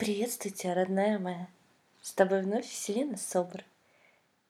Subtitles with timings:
[0.00, 1.46] Приветствую тебя, родная моя.
[2.00, 3.62] С тобой вновь Вселена Собор.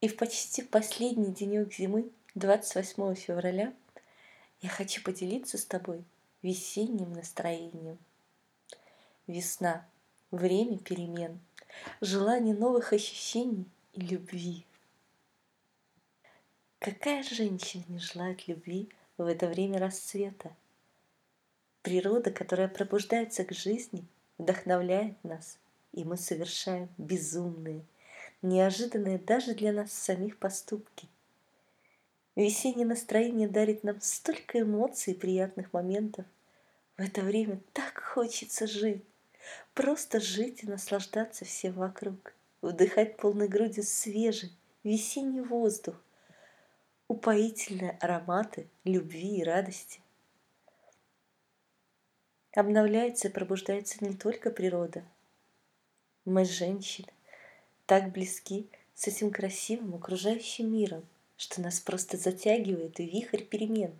[0.00, 3.74] И в почти последний денек зимы, 28 февраля,
[4.60, 6.04] я хочу поделиться с тобой
[6.42, 7.98] весенним настроением.
[9.26, 9.85] Весна–
[10.31, 11.40] время перемен,
[12.01, 14.64] желание новых ощущений и любви.
[16.78, 20.55] Какая женщина не желает любви в это время расцвета?
[21.82, 24.05] Природа, которая пробуждается к жизни–
[24.41, 25.59] вдохновляет нас,
[25.93, 27.85] и мы совершаем безумные,
[28.43, 31.09] неожиданные даже для нас самих поступки.
[32.37, 36.25] Весеннее настроение дарит нам столько эмоций и приятных моментов.
[36.97, 39.05] В это время так хочется жить,
[39.75, 44.53] просто жить и наслаждаться всем вокруг, вдыхать полной грудью свежий
[44.84, 45.97] весенний воздух,
[47.09, 50.01] упоительные ароматы любви и радости.
[52.55, 55.05] Обновляется и пробуждается не только природа.
[56.25, 57.09] Мы, женщины,
[57.87, 63.95] так близки с этим красивым окружающим миром, что нас просто затягивает вихрь перемен,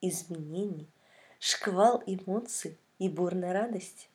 [0.00, 0.86] изменений,
[1.40, 4.06] шквал эмоций и бурной радости.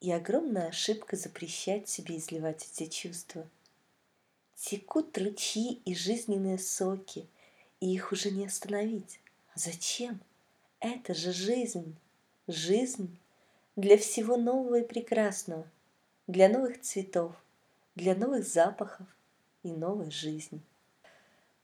[0.00, 3.46] И огромная ошибка запрещать себе изливать эти чувства.
[4.54, 7.26] Текут ручьи и жизненные соки,
[7.80, 9.20] и их уже не остановить.
[9.54, 10.18] А зачем?
[10.80, 11.94] Это же жизнь
[12.46, 13.18] жизнь
[13.74, 15.66] для всего нового и прекрасного,
[16.26, 17.34] для новых цветов,
[17.94, 19.06] для новых запахов
[19.62, 20.60] и новой жизни.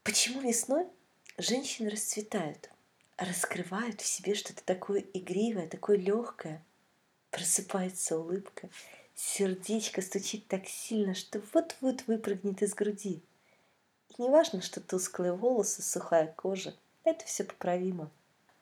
[0.03, 0.86] Почему весной
[1.38, 2.69] женщины расцветают,
[3.16, 6.64] раскрывают в себе что-то такое игривое, такое легкое,
[7.30, 8.69] просыпается улыбка,
[9.14, 13.22] сердечко стучит так сильно, что вот-вот выпрыгнет из груди.
[14.08, 18.10] И не важно, что тусклые волосы, сухая кожа, это все поправимо.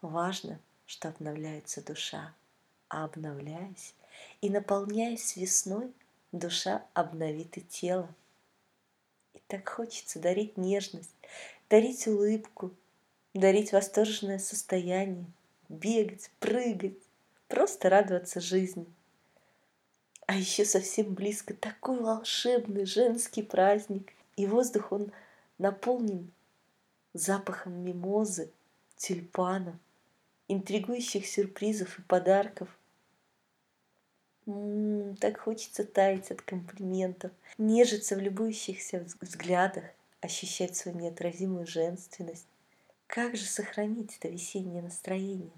[0.02, 0.60] Важно–
[0.90, 2.34] что обновляется душа,
[2.88, 3.94] а обновляясь
[4.40, 5.92] и наполняясь весной,
[6.32, 8.12] душа обновит и тело.
[9.32, 11.14] И так хочется дарить нежность,
[11.68, 12.72] дарить улыбку,
[13.34, 15.26] дарить восторженное состояние,
[15.68, 16.98] бегать, прыгать,
[17.46, 18.86] просто радоваться жизни.
[20.26, 25.12] А еще совсем близко такой волшебный женский праздник, и воздух он
[25.56, 26.32] наполнен
[27.14, 28.50] запахом мимозы,
[28.96, 29.76] тюльпанов–
[30.52, 32.68] интригующих сюрпризов и подарков.
[34.46, 39.84] М-м, так хочется таять от комплиментов, нежиться в любующихся взглядах,
[40.20, 42.46] ощущать свою неотразимую женственность.
[43.06, 45.52] Как же сохранить это весеннее настроение?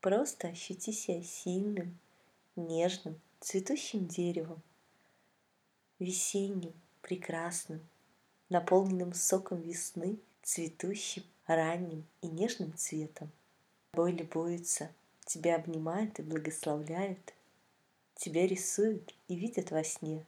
[0.00, 1.98] Просто ощути себя сильным,
[2.54, 4.62] нежным, цветущим деревом,
[5.98, 6.72] весенним,
[7.02, 7.80] прекрасным,
[8.48, 13.32] наполненным соком весны, цветущим ранним и нежным цветом.
[13.90, 14.92] Тобой любуются,
[15.24, 17.34] тебя обнимают и благословляют,
[18.14, 20.24] тебя рисуют и видят во сне,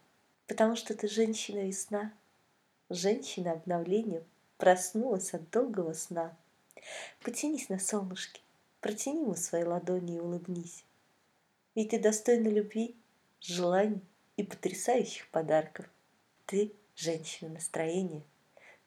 [0.49, 2.13] потому что ты женщина-весна,
[2.91, 4.25] женщина обновления
[4.57, 6.37] проснулась от долгого сна.
[7.23, 8.41] Потянись на солнышке,
[8.81, 10.85] протяни ему свои ладони и улыбнись.
[11.77, 12.97] Ведь ты достойна любви,
[13.41, 14.03] желаний
[14.37, 15.89] и потрясающих подарков.
[16.45, 18.25] Ты– женщина настроения.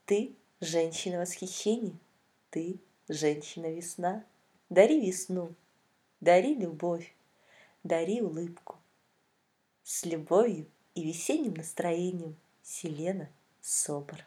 [0.05, 1.97] Ты– женщина восхищения.
[2.51, 2.79] Ты–
[3.09, 4.23] женщина-весна.
[4.69, 5.53] Дари весну,
[6.21, 7.13] дари любовь,
[7.83, 8.77] дари улыбку.
[9.83, 13.29] С любовью и весенним настроением Селена
[13.59, 14.23] Собор.